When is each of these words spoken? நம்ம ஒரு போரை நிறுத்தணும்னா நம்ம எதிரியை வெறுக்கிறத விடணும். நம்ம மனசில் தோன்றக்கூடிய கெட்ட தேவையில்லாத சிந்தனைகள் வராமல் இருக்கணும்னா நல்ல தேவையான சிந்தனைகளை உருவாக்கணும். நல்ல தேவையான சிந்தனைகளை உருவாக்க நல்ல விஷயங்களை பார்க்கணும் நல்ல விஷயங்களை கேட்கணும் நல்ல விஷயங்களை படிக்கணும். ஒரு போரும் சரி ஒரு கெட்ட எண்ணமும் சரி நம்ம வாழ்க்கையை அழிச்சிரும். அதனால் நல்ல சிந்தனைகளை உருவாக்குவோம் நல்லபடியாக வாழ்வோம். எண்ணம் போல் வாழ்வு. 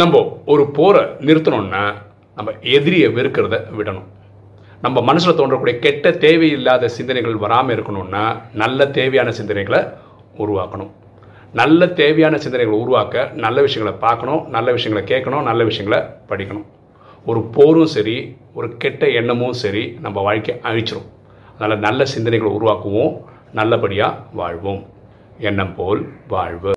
நம்ம 0.00 0.18
ஒரு 0.52 0.64
போரை 0.76 1.02
நிறுத்தணும்னா 1.28 1.82
நம்ம 2.36 2.50
எதிரியை 2.76 3.08
வெறுக்கிறத 3.16 3.56
விடணும். 3.78 4.08
நம்ம 4.84 5.00
மனசில் 5.08 5.38
தோன்றக்கூடிய 5.38 5.74
கெட்ட 5.84 6.10
தேவையில்லாத 6.24 6.88
சிந்தனைகள் 6.96 7.36
வராமல் 7.44 7.74
இருக்கணும்னா 7.76 8.24
நல்ல 8.62 8.86
தேவையான 8.98 9.32
சிந்தனைகளை 9.38 9.80
உருவாக்கணும். 10.44 10.92
நல்ல 11.60 11.88
தேவையான 12.00 12.36
சிந்தனைகளை 12.44 12.76
உருவாக்க 12.84 13.30
நல்ல 13.44 13.58
விஷயங்களை 13.66 13.94
பார்க்கணும் 14.06 14.42
நல்ல 14.56 14.68
விஷயங்களை 14.76 15.04
கேட்கணும் 15.12 15.46
நல்ல 15.50 15.64
விஷயங்களை 15.70 16.00
படிக்கணும். 16.30 16.68
ஒரு 17.30 17.40
போரும் 17.56 17.92
சரி 17.96 18.16
ஒரு 18.58 18.68
கெட்ட 18.82 19.08
எண்ணமும் 19.20 19.58
சரி 19.62 19.84
நம்ம 20.04 20.20
வாழ்க்கையை 20.28 20.58
அழிச்சிரும். 20.68 21.08
அதனால் 21.56 21.84
நல்ல 21.86 22.04
சிந்தனைகளை 22.14 22.52
உருவாக்குவோம் 22.58 23.14
நல்லபடியாக 23.58 24.20
வாழ்வோம். 24.40 24.82
எண்ணம் 25.48 25.74
போல் 25.78 26.02
வாழ்வு. 26.34 26.66